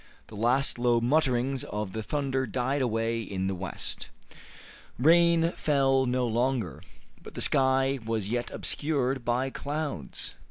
The 0.29 0.35
last 0.35 0.79
low 0.79 0.99
mutterings 0.99 1.63
of 1.65 1.93
the 1.93 2.01
thunder 2.01 2.47
died 2.47 2.81
away 2.81 3.21
in 3.21 3.45
the 3.45 3.53
west. 3.53 4.09
Rain 4.97 5.51
fell 5.51 6.07
no 6.07 6.25
longer, 6.25 6.81
but 7.21 7.35
the 7.35 7.39
sky 7.41 7.99
was 8.03 8.27
yet 8.27 8.49
obscured 8.49 9.23
by 9.23 9.51
clouds. 9.51 10.33